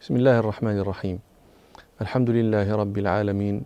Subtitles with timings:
[0.00, 1.18] بسم الله الرحمن الرحيم
[2.00, 3.62] الحمد لله رب العالمين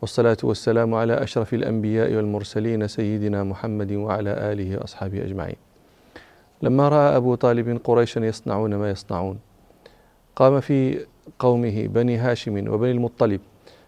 [0.00, 5.56] والصلاة والسلام على أشرف الأنبياء والمرسلين سيدنا محمد وعلى آله وأصحابه أجمعين
[6.62, 9.38] لما رأى أبو طالب قريشا يصنعون ما يصنعون
[10.36, 11.06] قام في
[11.38, 13.40] قومه بني هاشم وبني المطلب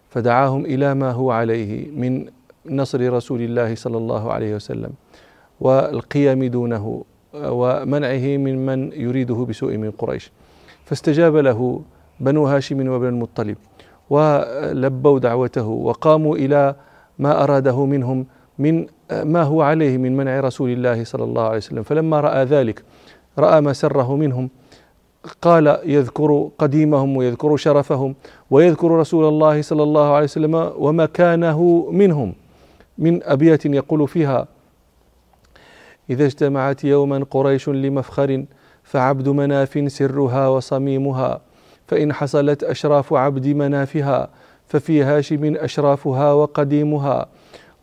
[0.09, 2.25] فدعاهم إلى ما هو عليه من
[2.65, 4.91] نصر رسول الله صلى الله عليه وسلم
[5.59, 7.03] والقيام دونه
[7.33, 10.31] ومنعه من من يريده بسوء من قريش
[10.85, 11.81] فاستجاب له
[12.19, 13.57] بنو هاشم وبن المطلب
[14.09, 16.75] ولبوا دعوته وقاموا إلى
[17.19, 18.25] ما أراده منهم
[18.59, 21.83] من ما هو عليه من منع رسول الله صلى الله عليه وسلم.
[21.83, 22.83] فلما رأى ذلك
[23.37, 24.49] رأى ما سره منهم
[25.41, 28.15] قال يذكر قديمهم ويذكر شرفهم
[28.51, 32.33] ويذكر رسول الله صلى الله عليه وسلم ومكانه منهم
[32.97, 34.47] من أبيات يقول فيها
[36.09, 38.45] إذا اجتمعت يوما قريش لمفخر
[38.85, 41.41] فعبد مناف سرها وصميمها
[41.87, 44.29] فإن حصلت أشراف عبد منافها
[44.67, 47.25] ففي هاشم أشرافها وقديمها.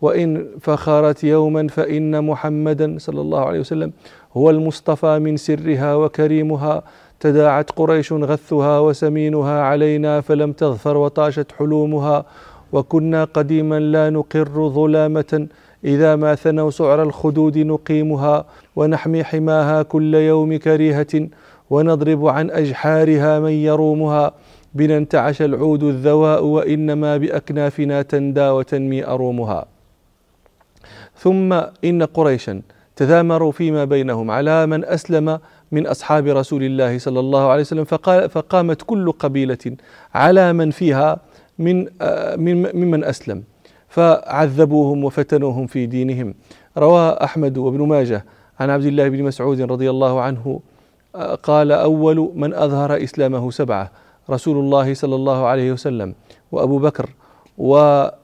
[0.00, 3.92] وإن فخرت يوما فإن محمدا صلى الله عليه وسلم
[4.36, 6.82] هو المصطفى من سرها وكريمها.
[7.20, 12.24] تداعت قريش غثها وسمينها علينا فلم تظفر وطاشت حلومها.
[12.72, 15.46] وكنا قديما لا نقر ظلامة
[15.84, 18.44] إذا ما ثنوا سعر الخدود نقيمها
[18.76, 21.28] ونحمي حماها كل يوم كريهة
[21.70, 24.32] ونضرب عن أجحارها من يرومها.
[24.74, 29.66] بنا انتعش العود الذواء وإنما بأكنافنا تندى وتنمي أرومها.
[31.16, 31.52] ثم
[31.84, 32.62] إن قريشا
[32.96, 35.38] تذامروا فيما بينهم على من أسلم
[35.72, 39.76] من أصحاب رسول الله صلى الله عليه وسلم فقال فقامت كل قبيلة
[40.14, 41.20] على من فيها
[41.58, 41.86] من
[42.74, 43.42] ممن أسلم.
[43.92, 46.34] فعذبوهم وفتنوهم في دينهم.
[46.78, 48.24] روى أحمد وابن ماجه
[48.60, 50.60] عن عبد الله بن مسعود رضي الله عنه
[51.42, 53.90] قال أول من أظهر إسلامه سبعة
[54.30, 56.14] رسول الله صلى الله عليه وسلم
[56.52, 57.10] وأبو بكر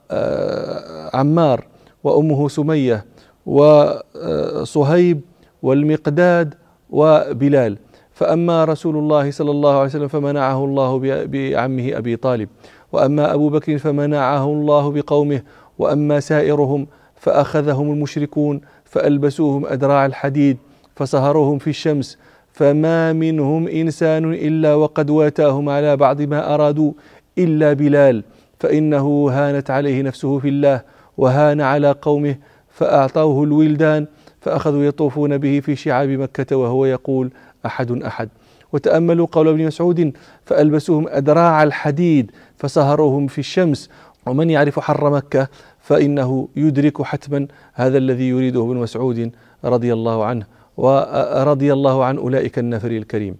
[0.09, 1.57] وعمار
[2.03, 3.05] وأمه سمية
[3.45, 5.21] وصهيب
[5.61, 6.53] والمقداد
[6.89, 7.77] وبلال.
[8.13, 12.49] فأما رسول الله صلى الله عليه وسلم فمنعه الله بعمه أبي طالب.
[12.91, 15.41] وأما أبو بكر فمنعه الله بقومه
[15.79, 20.57] وأما سائرهم فأخذهم المشركون فألبسوهم أدراع الحديد
[20.95, 22.17] فسهروهم في الشمس
[22.53, 26.91] فما منهم إنسان إلا وقد واتاهم على بعض ما أرادوا
[27.37, 28.23] إلا بلال
[28.59, 30.81] فإنه هانت عليه نفسه في الله
[31.17, 32.35] وهان على قومه
[32.69, 34.07] فأعطوه الولدان
[34.41, 37.31] فأخذوا يطوفون به في شعاب مكة وهو يقول
[37.65, 38.29] أحد أحد.
[38.73, 40.11] وتأملوا قول ابن مسعود
[40.45, 43.89] فألبسوهم أدراع الحديد فسهروهم في الشمس.
[44.27, 45.47] ومن يعرف حر مكة
[45.79, 49.31] فإنه يدرك حتما هذا الذي يريده ابن مسعود
[49.65, 50.45] رضي الله عنه
[50.77, 53.35] ورضي الله عن أولئك النفر الكريم.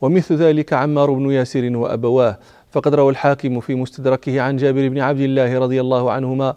[0.00, 2.38] ومثل ذلك عمار بن ياسر وأبواه.
[2.70, 6.54] فقد روى الحاكم في مستدركه عن جابر بن عبد الله رضي الله عنهما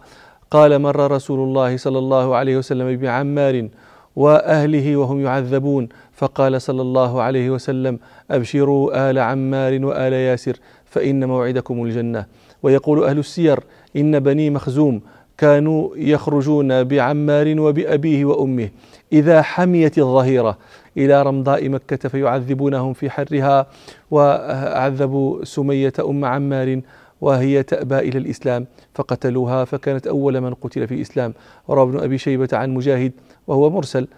[0.50, 3.68] قال مر رسول الله صلى الله عليه وسلم بعمار
[4.16, 5.88] وأهله وهم يعذبون.
[6.12, 7.98] فقال صلى الله عليه وسلم
[8.30, 10.56] أبشروا آل عمار وآل ياسر
[10.94, 12.26] فإن موعدكم الجنة.
[12.62, 13.60] ويقول أهل السير
[13.96, 15.00] إن بني مخزوم
[15.38, 18.68] كانوا يخرجون بعمار وبأبيه وأمه
[19.12, 20.58] إذا حميت الظهيرة
[20.96, 23.66] إلى رمضاء مكة فيعذبونهم في حرها
[24.10, 26.80] وعذبوا سمية أم عمار
[27.20, 31.34] وهي تأبى إلى الإسلام فقتلوها فكانت أول من قتل في الإسلام.
[31.68, 33.12] وروى ابن أبي شيبة عن مجاهد
[33.46, 34.08] وهو مرسل.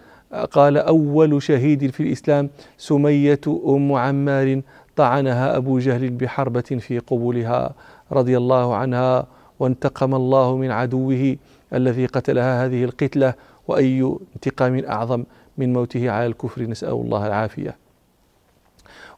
[0.51, 4.61] قال أول شهيد في الإسلام سمية أم عمار
[4.97, 7.73] طعنها أبو جهل بحربة في قبولها
[8.11, 9.27] رضي الله عنها
[9.59, 11.35] وانتقم الله من عدوه
[11.73, 13.33] الذي قتلها هذه القتلة
[13.67, 15.23] وأي انتقام أعظم
[15.57, 17.75] من موته على الكفر نسأل الله العافية.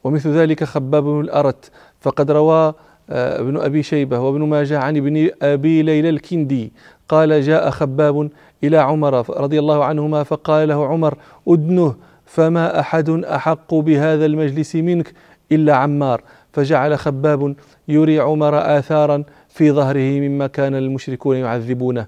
[0.04, 1.70] ومثل ذلك خباب بن الأرت
[2.00, 2.74] فقد روى
[3.12, 6.72] آه، ابن أبي شيبة وابن ماجه عن ابن أبي ليلى الكندي
[7.08, 8.30] قال جاء خباب
[8.64, 11.94] إلى عمر رضي الله عنهما فقال له عمر ادنه
[12.26, 15.12] فما أحد أحق بهذا المجلس منك
[15.52, 16.22] إلا عمار
[16.52, 17.56] فجعل خباب
[17.88, 22.06] يري عمر آثارا في ظهره مما كان المشركون يعذبونه.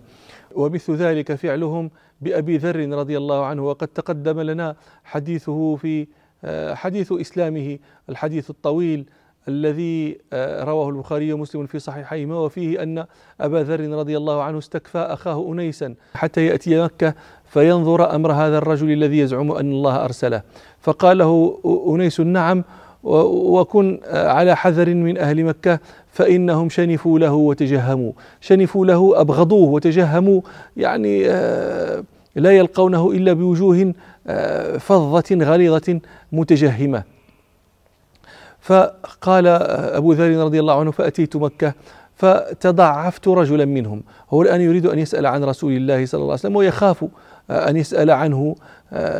[0.54, 1.90] ومثل ذلك فعلهم
[2.20, 6.06] بأبي ذر رضي الله عنه وقد تقدم لنا حديثه في
[6.44, 7.78] آه، حديث إسلامه
[8.08, 9.04] الحديث الطويل
[9.48, 13.06] الذي آه، رواه البخاري ومسلم في صحيحيهما وفيه أن
[13.40, 17.14] أبا ذر رضي الله عنه استكفى أخاه أنيسا حتى يأتي مكة
[17.44, 20.42] فينظر أمر هذا الرجل الذي يزعم أن الله أرسله.
[20.80, 22.64] فقال له أنيس نعم
[23.04, 25.80] وكن على حذر من أهل مكة
[26.12, 28.12] فإنهم شنفوا له وتجهموا.
[28.40, 30.40] شنفوا له أبغضوه وتجهموا.
[30.76, 32.04] يعني آه،
[32.36, 33.94] لا يلقونه إلا بوجوه
[34.26, 36.00] آه، فظة غليظة
[36.32, 37.02] متجهمة.
[38.60, 41.74] فقال أبو ذر رضي الله عنه فأتيت مكة
[42.16, 44.02] فتضعفت رجلا منهم.
[44.30, 47.04] هو الآن يريد أن يسأل عن رسول الله صلى الله عليه وسلم ويخاف
[47.50, 48.56] أن يسأل عنه.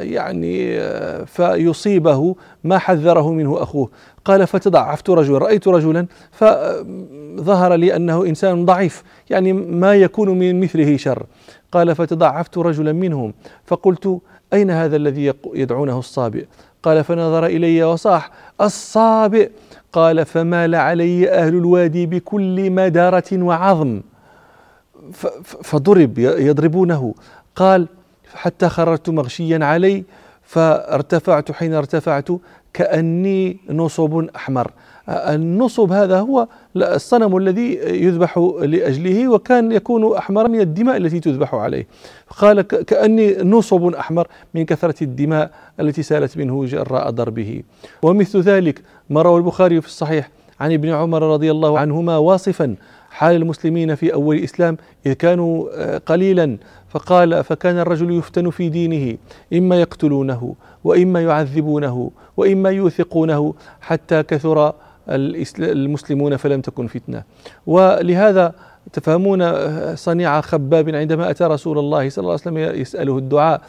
[0.00, 0.80] يعني
[1.26, 3.90] فيصيبه ما حذره منه أخوه.
[4.24, 10.96] قال فتضعفت رجلا رأيت رجلا فظهر لي أنه إنسان ضعيف يعني ما يكون من مثله
[10.96, 11.26] شر.
[11.72, 13.34] قال فتضعفت رجلا منهم.
[13.66, 14.18] فقلت
[14.52, 16.44] أين هذا الذي يدعونه الصابئ؟
[16.82, 18.30] قال فنظر إلي وصاح
[18.60, 19.50] الصابئ!
[19.92, 24.00] قال فمال علي أهل الوادي بكل مدارة وعظم.
[25.42, 27.14] فضرب يضربونه.
[27.56, 27.88] قال
[28.34, 30.04] حتى خرجت مغشيا علي
[30.42, 32.28] فارتفعت حين ارتفعت
[32.74, 34.70] كأني نصب أحمر.
[35.08, 41.86] النصب هذا هو الصنم الذي يذبح لأجله وكان يكون أحمر من الدماء التي تذبح عليه.
[42.38, 45.50] قال كأني نصب أحمر من كثرة الدماء
[45.80, 47.62] التي سالت منه جراء ضربه.
[48.02, 50.30] ومثل ذلك ما روى البخاري في الصحيح
[50.60, 52.76] عن ابن عمر رضي الله عنهما واصفا
[53.10, 54.76] حال المسلمين في أول الإسلام
[55.06, 56.56] إذ كانوا آه، قليلا
[56.92, 59.18] فقال فكان الرجل يفتن في دينه؟
[59.52, 60.54] إما يقتلونه
[60.84, 64.72] وإما يعذبونه وإما يوثقونه حتى كثر
[65.58, 67.22] المسلمون فلم تكن فتنة.
[67.66, 68.54] ولهذا
[68.92, 69.40] تفهمون
[69.96, 73.62] صنيع خباب عندما أتى رسول الله صلى الله عليه وسلم يسأله الدعاء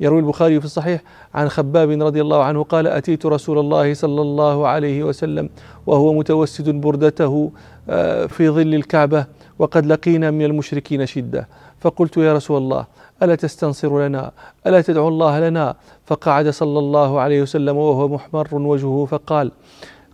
[0.00, 1.02] يروي البخاري في الصحيح
[1.34, 5.48] عن خباب رضي الله عنه قال أتيت رسول الله صلى الله عليه وسلم
[5.86, 7.52] وهو متوسد بردته
[7.88, 9.26] آه، في ظل الكعبة
[9.58, 11.48] وقد لقينا من المشركين شدة.
[11.84, 12.86] فقلت يا رسول الله
[13.22, 14.32] ألا تستنصر لنا؟
[14.66, 15.74] ألا تدعو الله لنا؟
[16.06, 19.52] فقعد صلى الله عليه وسلم وهو محمر وجهه فقال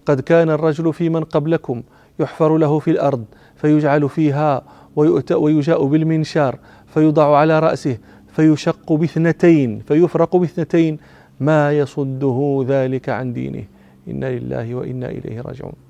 [0.06, 1.82] قد كان الرجل في من قبلكم
[2.20, 3.24] يحفر له في الأرض
[3.56, 4.62] فيجعل فيها
[5.32, 6.58] ويجاء بالمنشار
[6.94, 7.98] فيوضع على رأسه
[8.32, 10.98] فيشق باثنتين فيفرق باثنتين
[11.40, 13.64] ما يصده ذلك عن دينه.
[14.08, 15.89] إنا لله وإنا إليه راجعون.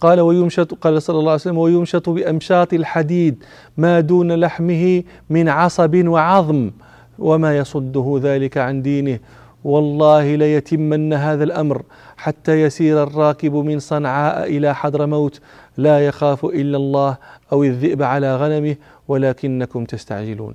[0.00, 3.44] قال ويمشط قال صلى الله عليه وسلم ويمشط بأمشاط الحديد
[3.76, 6.70] ما دون لحمه من عصب وعظم
[7.18, 9.18] وما يصده ذلك عن دينه.
[9.64, 11.82] والله ليتمن هذا الأمر
[12.16, 15.40] حتى يسير الراكب من صنعاء إلى حضرموت
[15.76, 17.16] لا يخاف إلا الله
[17.52, 18.76] أو الذئب على غنمه
[19.08, 20.54] ولكنكم تستعجلون.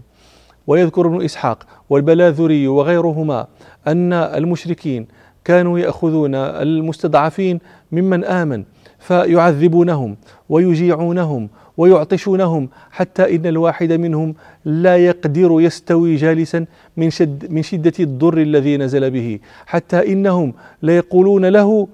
[0.68, 3.48] ويذكر ابن إسحاق والبلاذري وغيرهما
[3.88, 5.08] أن المشركين
[5.46, 7.60] كانوا يأخذون المستضعفين
[7.92, 8.64] ممن آمن.
[9.08, 10.16] فيعذبونهم
[10.50, 14.36] ويجيعونهم ويعطشونهم حتى إن الواحد منهم
[14.66, 16.66] لا يقدر يستوي جالسا
[16.98, 20.54] من, شد من شدة الضر الذي نزل به حتى إنهم
[20.84, 21.88] ليقولون له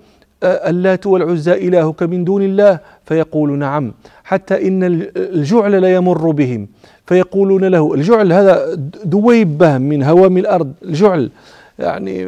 [0.43, 4.79] اللات والعزى إلهك من دون الله؟ فيقول نعم حتى إن
[5.17, 6.67] الجعل لا يمر بهم
[7.05, 11.31] فيقولون له الجعل هذا دويبة من هوام الأرض الجعل
[11.79, 12.27] يعني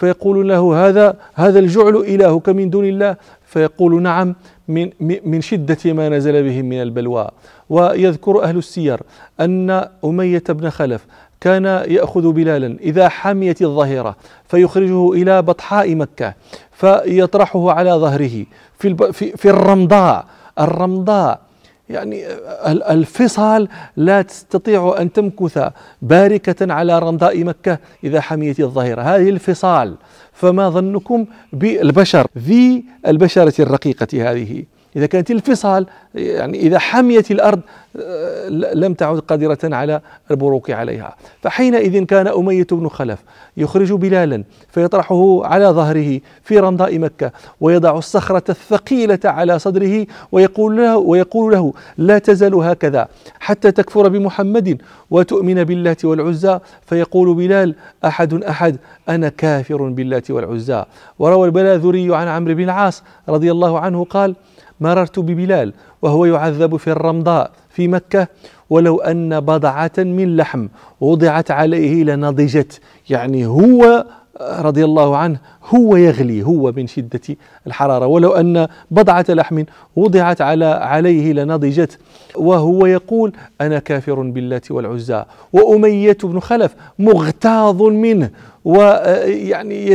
[0.00, 3.16] فيقولون له هذا هذا الجعل إلهك من دون الله؟
[3.50, 4.34] فيقول نعم
[4.68, 7.28] من من شدة ما نزل بهم من البلوى.
[7.70, 9.00] ويذكر أهل السير
[9.40, 11.06] أن أمية بن خلف
[11.40, 14.16] كان يأخذ بلالا إذا حميت الظهيرة
[14.48, 16.34] فيخرجه إلى بطحاء مكة
[16.72, 18.44] فيطرحه على ظهره
[18.78, 20.24] في في الرمضاء.
[20.60, 21.40] الرمضاء
[21.90, 22.26] يعني
[22.90, 25.68] الفصال لا تستطيع أن تمكث
[26.02, 29.02] باركة على رمضاء مكة إذا حميت الظهيرة.
[29.02, 29.96] هذه الفصال.
[30.32, 34.64] فما ظنكم بالبشر؟ ذي البشرة الرقيقة هذه.
[34.96, 37.60] إذا كانت الفصال يعني إذا حميت الأرض
[38.00, 41.16] آه، لم تعد قادرة على البروك عليها.
[41.42, 43.18] فحينئذ كان أمية بن خلف
[43.56, 50.96] يخرج بلالا فيطرحه على ظهره في رمضاء مكة ويضع الصخرة الثقيلة على صدره ويقول له,
[50.96, 53.08] ويقول له لا تزال هكذا
[53.40, 56.58] حتى تكفر بمحمد وتؤمن بالله والعزى.
[56.86, 58.76] فيقول بلال أحد أحد
[59.08, 60.84] أنا كافر بالله والعزى.
[61.18, 64.34] وروى البلاذري عن عمرو بن العاص رضي الله عنه قال
[64.80, 65.72] مررت ببلال
[66.02, 68.28] وهو يعذب في الرمضاء في مكة
[68.70, 70.68] ولو أن بضعة من لحم
[71.00, 72.80] وضعت عليه لنضجت.
[73.10, 74.04] يعني هو
[74.40, 77.20] رضي الله عنه هو يغلي هو من شدة
[77.66, 78.06] الحرارة.
[78.06, 79.64] ولو أن بضعة لحم
[79.96, 81.98] وضعت على عليه لنضجت.
[82.36, 85.24] وهو يقول أنا كافر بالله والعزى.
[85.52, 88.30] وأمية بن خلف مغتاظ منه.
[88.64, 89.86] ويعني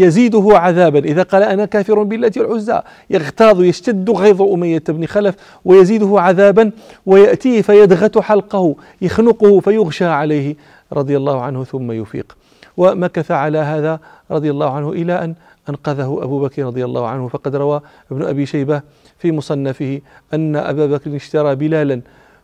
[0.00, 0.98] يزيده عذابا.
[0.98, 6.70] إذا قال أنا كافر بالله والعزى يغتاظ يشتد غيظ أمية بن خلف ويزيده عذابا.
[7.06, 10.56] ويأتيه فيدغت حلقه يخنقه فيغشى عليه
[10.92, 12.36] رضي الله عنه ثم يفيق.
[12.76, 14.00] ومكث على هذا
[14.30, 15.34] رضي الله عنه إلى أن
[15.68, 17.28] أنقذه أبو بكر رضي الله عنه.
[17.28, 17.80] فقد روى
[18.12, 18.82] ابن أبي شيبة
[19.18, 20.00] في مصنفه
[20.34, 22.00] أن أبا بكر اشترى بلالا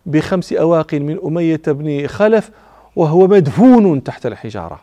[0.07, 2.51] بخمس أواق من أمية بن خلف
[2.97, 4.81] وهو مدفون تحت الحجارة.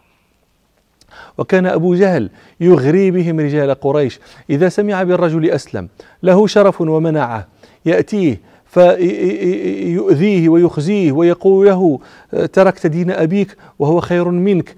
[1.38, 5.90] وكان أبو جهل يغري بهم رجال قريش إذا سمع بالرجل أسلم
[6.24, 7.48] له شرف ومنعه
[7.86, 8.42] يأتيه
[8.76, 12.00] فيؤذيه ويخزيه ويقول له
[12.54, 14.76] تركت دين أبيك وهو خير منك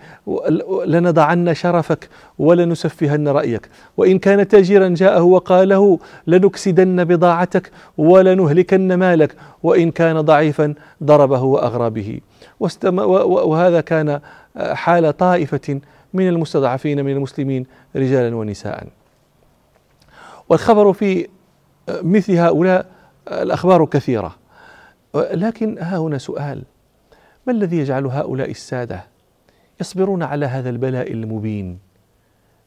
[0.85, 3.69] لنضعن شرفك ولنسفهن رأيك.
[3.97, 9.35] وإن كان تاجرا جاءه وقال له لنكسدن بضاعتك ولنهلكن مالك.
[9.63, 10.73] وإن كان ضعيفا
[11.03, 12.19] ضربه وأغرى به.
[13.23, 14.19] وهذا كان
[14.57, 15.79] حال طائفة
[16.13, 18.87] من المستضعفين من المسلمين رجالا ونساء.
[20.49, 21.27] والخبر في
[22.03, 22.96] مثل هؤلاء
[23.31, 24.35] الأخبار كثيرة.
[25.15, 26.63] لكن ها هنا سؤال.
[27.47, 29.03] ما الذي يجعل هؤلاء السادة
[29.81, 31.79] يصبرون على هذا البلاء المبين؟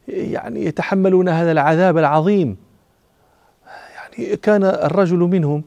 [0.08, 2.56] يعني يتحملون هذا العذاب العظيم.
[3.94, 5.64] يعني كان الرجل منهم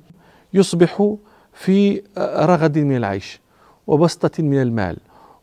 [0.54, 1.16] يصبح
[1.54, 3.42] في رغد من العيش
[3.88, 4.98] وبسطة من المال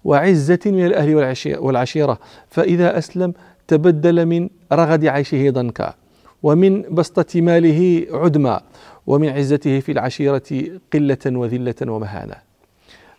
[0.05, 1.15] وعزة من الأهل
[1.59, 2.19] والعشيرة.
[2.49, 3.35] فإذا أسلم
[3.69, 5.95] تبدل من رغد عيشه ضنكا
[6.43, 8.61] ومن بسطة ماله عدما
[9.11, 10.49] ومن عزته في العشيرة
[10.93, 12.35] قلة وذلة ومهانة.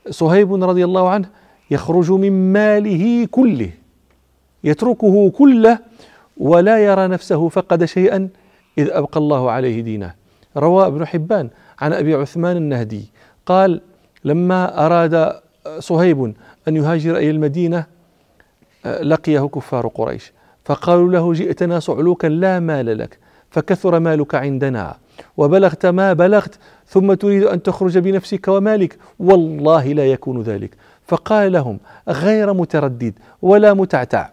[0.09, 1.29] صهيب رضي الله عنه
[1.71, 3.71] يخرج من ماله كله
[4.63, 5.79] يتركه كله
[6.37, 8.29] ولا يرى نفسه فقد شيئا
[8.77, 10.13] إذ أبقى الله عليه دينه.
[10.57, 13.05] روى ابن حبان عن أبي عثمان النهدي
[13.45, 13.81] قال
[14.23, 15.39] لما أراد
[15.79, 16.33] صهيب
[16.67, 17.85] أن يهاجر إلى المدينة
[18.85, 20.31] لقيه كفار قريش
[20.65, 23.19] فقالوا له جئتنا صعلوكا لا مال لك
[23.51, 24.95] فكثر مالك عندنا.
[25.37, 26.55] وبلغت ما بلغت
[26.87, 28.97] ثم تريد أن تخرج بنفسك ومالك.
[29.19, 30.71] والله لا يكون ذلك.
[31.07, 31.79] فقال لهم
[32.09, 34.29] غير متردد ولا متعتع.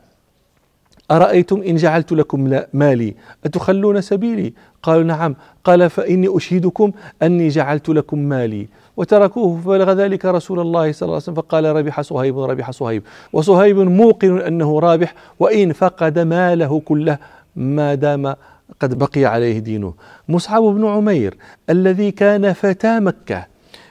[1.10, 5.34] أرأيتم إن جعلت لكم مالي؟ أتخلون سبيلي؟ قالوا نعم.
[5.64, 8.68] قال فإني أشهدكم أني جعلت لكم مالي.
[8.96, 11.34] وتركوه فبلغ ذلك رسول الله صلى الله عليه وسلم.
[11.34, 13.02] فقال ربح صهيب ربح صهيب.
[13.32, 17.18] وصهيب موقن أنه رابح وإن فقد ماله كله
[17.56, 18.34] ما دام
[18.80, 19.94] قد بقي عليه دينه.
[20.28, 21.37] مصعب بن عمير
[21.70, 23.46] الذي كان فتى مكة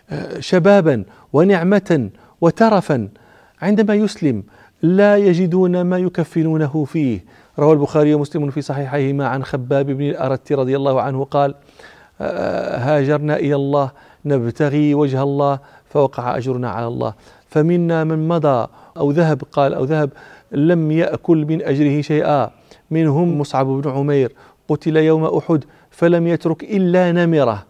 [0.10, 1.04] آه، شبابا
[1.34, 2.10] ونعمة
[2.42, 3.10] وترفا
[3.62, 4.44] عندما يسلم
[4.82, 7.26] لا يجدون ما يكفنونه فيه.
[7.60, 11.56] روى البخاري ومسلم في صحيحيهما عن خباب بن الأرت رضي الله عنه قال
[12.22, 13.92] آه، هاجرنا إلى الله
[14.26, 17.14] نبتغي وجه الله فوقع أجرنا على الله.
[17.50, 18.68] فمنا من مضى
[18.98, 20.10] أو ذهب قال أو ذهب
[20.52, 22.50] لم يأكل من أجره شيئا.
[22.92, 24.32] منهم مصعب بن عمير
[24.70, 27.66] قتل يوم أحد فلم يترك إلا نمرة.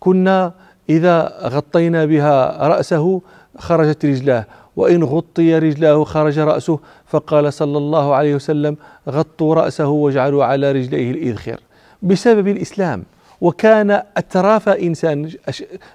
[0.00, 0.52] كنا
[0.88, 3.20] إذا غطينا بها رأسه
[3.58, 8.76] خرجت رجلاه وإن غطي رجلاه خرج رأسه فقال صلى الله عليه وسلم
[9.08, 11.60] غطوا رأسه واجعلوا على رجليه الإذخر.
[12.02, 13.04] بسبب الإسلام
[13.40, 15.30] وكان أتراف إنسان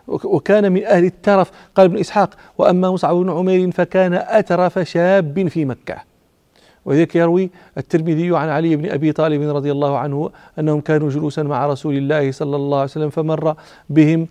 [0.07, 5.65] وكان من أهل الترف قال ابن إسحاق وأما مصعب بن عمير فكان أترف شاب في
[5.65, 6.08] مكة.
[6.89, 10.29] وذلك يروي الترمذي عن علي بن أبي طالب رضي الله عنه
[10.59, 13.55] أنهم كانوا جلوسا مع رسول الله صلى الله عليه وسلم فمر
[13.89, 14.27] بهم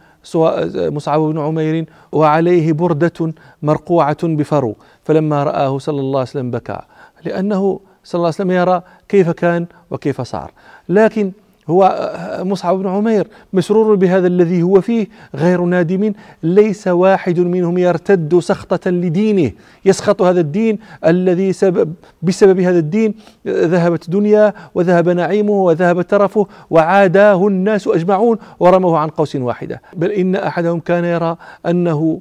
[0.77, 6.81] مصعب بن عمير وعليه بردة مرقوعة بفرو فلما رآه صلى الله عليه وسلم بكى
[7.25, 10.51] لأنه صلى الله عليه وسلم يرى كيف كان وكيف صار.
[10.89, 11.33] لكن
[11.71, 12.11] هو
[12.43, 18.91] مصعب بن عمير مسرور بهذا الذي هو فيه غير نادم ليس واحد منهم يرتد سخطة
[18.91, 19.51] لدينه.
[19.85, 23.15] يسخط هذا الدين الذي سبب بسبب هذا الدين
[23.47, 29.83] ذهبت دنيا وذهب نعيمه وذهب ترفه وعاداه الناس أجمعون ورموه عن قوس واحدة.
[29.97, 32.21] بل إن أحدهم كان يرى أنه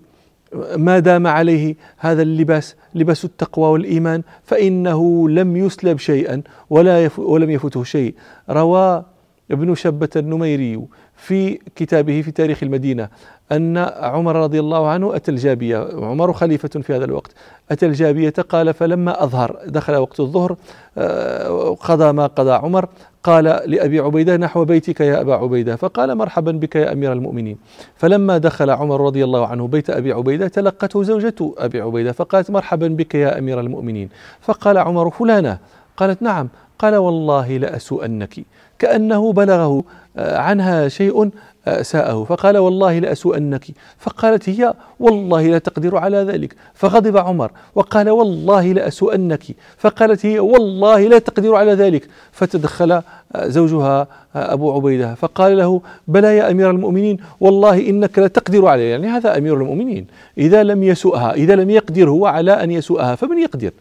[0.78, 7.84] ما دام عليه هذا اللباس لباس التقوى والإيمان فإنه لم يسلب شيئا ولا ولم يفته
[7.84, 8.16] شيء.
[8.50, 9.04] روى
[9.52, 10.82] ابن شبة النميري
[11.16, 13.10] في كتابه في تاريخ المدينة
[13.52, 17.32] أن عمر رضي الله عنه أتى الجابية عمر خليفة في هذا الوقت
[17.72, 20.56] أتى الجابية قال فلما أظهر دخل وقت الظهر
[20.98, 22.90] آه، قضى ما قضى عمر
[23.24, 27.58] قال لأبي عبيدة نحو بيتك يا أبا عبيدة فقال مرحبا بك يا أمير المؤمنين
[27.96, 32.88] فلما دخل عمر رضي الله عنه بيت أبي عبيدة تلقته زوجة أبي عبيدة فقالت مرحبا
[32.88, 34.10] بك يا أمير المؤمنين
[34.42, 35.58] فقال عمر فلانة
[35.98, 36.50] قالت نعم
[36.80, 38.40] قال والله لأسوءنك
[38.80, 39.84] كأنه بلغه
[40.18, 41.30] آه، عنها شيء
[41.68, 42.24] آه، ساءه.
[42.24, 43.66] فقال والله لأسوءنك
[43.98, 46.56] فقالت هي والله لا تقدر على ذلك.
[46.74, 47.52] فغضب عمر.
[47.76, 49.44] وقال والله لأسوءنك
[49.78, 52.08] فقالت هي والله لا تقدر على ذلك.
[52.32, 53.04] فتدخل آه،
[53.48, 55.16] زوجها أبو عبيدة.
[55.16, 57.18] فقال له بلى يا أمير المؤمنين.
[57.40, 60.08] والله إنك لا تقدر عليه يعني هذا أمير المؤمنين.
[60.38, 63.72] إذا لم يسوءها إذا لم يقدر هو على أن يسوءها فمن يقدر؟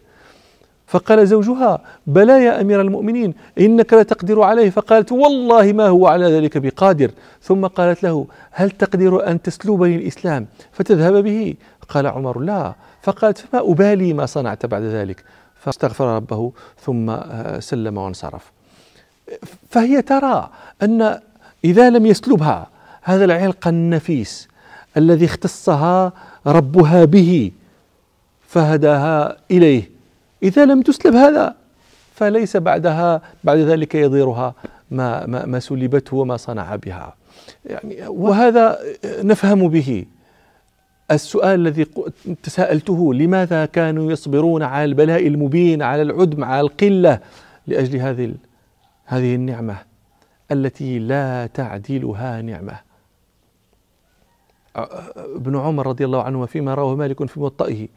[0.87, 4.69] فقال زوجها بلى يا أمير المؤمنين إنك لتقدر عليه.
[4.69, 7.11] فقالت والله ما هو على ذلك بقادر.
[7.41, 11.55] ثم قالت له هل تقدر أن تسلبني الإسلام فتذهب به؟
[11.89, 12.75] قال عمر لا.
[13.01, 15.23] فقالت فما أبالي ما صنعت بعد ذلك.
[15.55, 16.51] فاستغفر ربه
[16.81, 17.17] ثم
[17.59, 18.51] سلم وانصرف.
[19.69, 20.49] فهي ترى
[20.83, 21.19] أن
[21.65, 22.67] إذا لم يسلبها
[23.01, 24.47] هذا العلق النفيس
[24.97, 26.13] الذي اختصها
[26.47, 27.51] ربها به
[28.47, 29.96] فهداها إليه.
[30.43, 31.55] إذا لم تسلب هذا
[32.13, 34.53] فليس بعدها بعد ذلك يضيرها
[34.91, 37.15] ما ما, ما سلبته وما صنع بها.
[37.65, 40.05] يعني وهذا نفهم به.
[41.11, 41.85] السؤال الذي
[42.43, 47.19] تساءلته لماذا كانوا يصبرون على البلاء المبين على العدم على القلة
[47.67, 48.35] لأجل هذه
[49.05, 49.77] هذه النعمة
[50.51, 52.79] التي لا تعدلها نعمة؟
[55.15, 57.87] ابن عمر رضي الله عنه فيما رواه مالك في موطئه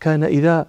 [0.00, 0.66] كان إذا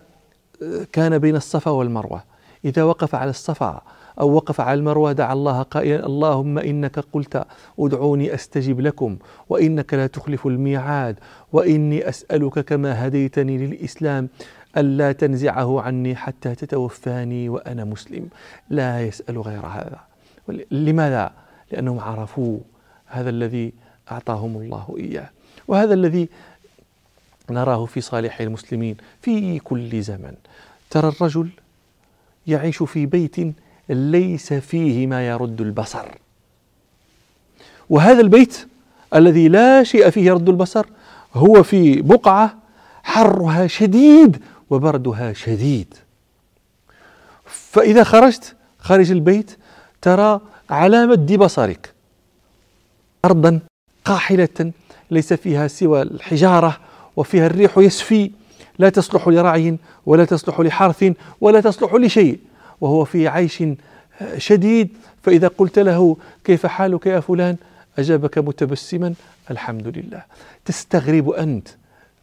[0.91, 2.23] كان بين الصفا والمروة.
[2.65, 3.81] إذا وقف على الصفا
[4.19, 7.45] أو وقف على المروة دعا الله قائلا اللهم إنك قلت
[7.79, 9.17] ادعوني أستجب لكم
[9.49, 11.19] وإنك لا تخلف الميعاد
[11.53, 14.29] وإني أسألك كما هديتني للإسلام
[14.77, 18.29] ألا تنزعه عني حتى تتوفاني وأنا مسلم.
[18.69, 19.99] لا يسأل غير هذا.
[20.71, 21.31] لماذا؟
[21.71, 22.59] لأنهم عرفوا
[23.05, 23.73] هذا الذي
[24.11, 25.29] أعطاهم الله إياه.
[25.67, 26.29] وهذا الذي
[27.51, 30.33] نراه في صالح المسلمين في كل زمن.
[30.89, 31.49] ترى الرجل
[32.47, 33.35] يعيش في بيت
[33.89, 36.05] ليس فيه ما يرد البصر.
[37.89, 38.67] وهذا البيت
[39.15, 40.85] الذي لا شيء فيه يرد البصر
[41.33, 42.57] هو في بقعة
[43.03, 45.93] حرها شديد وبردها شديد.
[47.45, 49.57] فإذا خرجت خارج البيت
[50.01, 51.93] ترى على مد بصرك.
[53.25, 53.59] أرضا
[54.05, 54.71] قاحلة
[55.11, 56.79] ليس فيها سوى الحجارة
[57.19, 58.31] وفيها الريح يسفي.
[58.79, 62.39] لا تصلح لرعي ولا تصلح لحرث ولا تصلح لشيء.
[62.81, 63.63] وهو في عيش
[64.37, 64.89] شديد.
[65.23, 67.55] فإذا قلت له كيف حالك يا فلان؟
[67.99, 69.13] أجابك متبسما
[69.51, 70.23] الحمد لله.
[70.65, 71.67] تستغرب أنت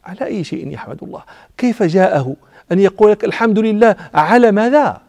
[0.04, 1.22] على أي شيء يحمد الله.
[1.58, 2.36] كيف جاءه
[2.72, 5.00] أن يقول لك الحمد لله؟ على ماذا؟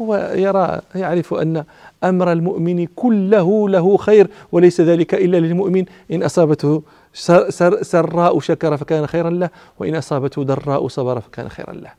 [0.00, 1.64] هو يرى يعرف أن
[2.04, 5.84] أمر المؤمن كله له خير وليس ذلك إلا للمؤمن.
[6.12, 6.82] إن أصابته
[7.82, 11.90] سراء شكر فكان خيرا له وإن أصابته ضراء صبر فكان خيرا له.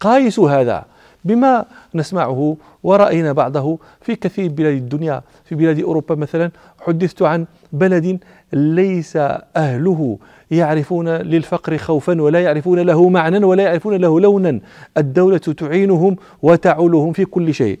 [0.00, 0.84] قايسوا هذا
[1.24, 5.22] بما نسمعه ورأينا بعضه في كثير بلاد الدنيا.
[5.44, 8.18] في بلاد أوروبا مثلا حدثت عن بلد
[8.52, 9.16] ليس
[9.56, 10.18] أهله
[10.50, 14.60] يعرفون للفقر خوفا ولا يعرفون له معنى ولا يعرفون له لونا.
[14.96, 17.78] الدولة تعينهم وتعولهم في كل شيء.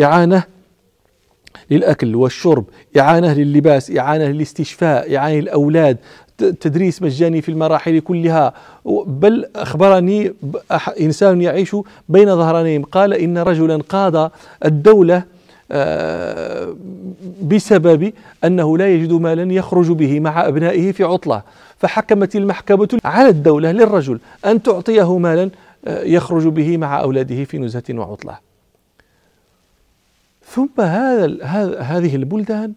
[0.00, 0.42] إعانة
[1.70, 2.64] للأكل والشرب
[2.98, 5.96] إعانة لللباس إعانة للاستشفاء إعانة للأولاد
[6.38, 8.54] تدريس مجاني في المراحل كلها.
[9.06, 10.32] بل أخبرني
[11.00, 11.76] إنسان يعيش
[12.08, 14.30] بين ظهرانيهم قال إن رجلا قاد
[14.64, 15.22] الدولة
[15.72, 16.76] آه،
[17.42, 18.12] بسبب
[18.44, 21.42] أنه لا يجد مالا يخرج به مع أبنائه في عطلة.
[21.78, 25.50] فحكمت المحكمة على الدولة للرجل أن تعطيه مالا
[25.86, 28.38] آه، يخرج به مع أولاده في نزهة وعطلة.
[30.54, 31.44] ثم هذا
[31.82, 32.74] هذه البلدان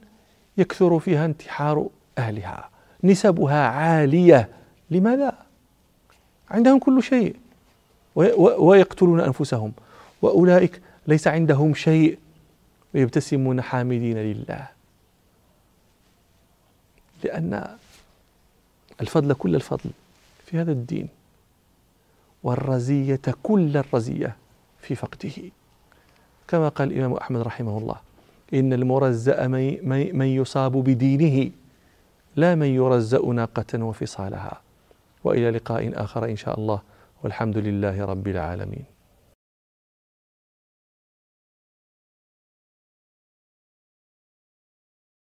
[0.57, 2.69] يكثر فيها انتحار أهلها.
[3.03, 4.49] نسبها عالية.
[4.91, 5.37] لماذا؟
[6.49, 7.35] عندهم كل شيء.
[8.57, 9.73] ويقتلون أنفسهم.
[10.21, 12.17] وأولئك ليس عندهم شيء.
[12.95, 14.67] ويبتسمون حامدين لله.
[17.23, 17.77] لأن
[19.01, 19.89] الفضل كل الفضل
[20.45, 21.07] في هذا الدين.
[22.43, 24.35] والرزية كل الرزية
[24.81, 25.31] في فقده.
[26.47, 27.95] كما قال الإمام أحمد رحمه الله
[28.53, 29.47] إن المرزأ
[30.13, 31.51] من يصاب بدينه
[32.36, 34.62] لا من يرزأ ناقة وفصالها.
[35.23, 36.79] وإلى لقاء آخر إن شاء الله
[37.23, 38.96] والحمد لله رب العالمين.